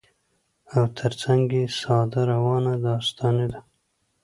[0.75, 3.59] او تر څنګ يې ساده، روانه داستاني ده